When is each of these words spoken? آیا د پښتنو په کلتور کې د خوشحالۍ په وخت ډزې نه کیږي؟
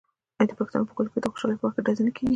آیا 0.37 0.47
د 0.49 0.51
پښتنو 0.59 0.87
په 0.89 0.93
کلتور 0.97 1.13
کې 1.13 1.21
د 1.23 1.27
خوشحالۍ 1.31 1.55
په 1.57 1.65
وخت 1.65 1.77
ډزې 1.85 2.03
نه 2.07 2.11
کیږي؟ 2.15 2.29